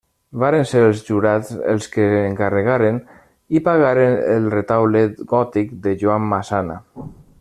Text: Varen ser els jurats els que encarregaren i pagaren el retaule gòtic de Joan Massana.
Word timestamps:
Varen 0.43 0.63
ser 0.69 0.79
els 0.85 1.01
jurats 1.09 1.51
els 1.73 1.85
que 1.95 2.07
encarregaren 2.29 2.97
i 3.59 3.61
pagaren 3.67 4.17
el 4.37 4.49
retaule 4.55 5.05
gòtic 5.35 5.77
de 5.85 5.95
Joan 6.07 6.27
Massana. 6.33 6.81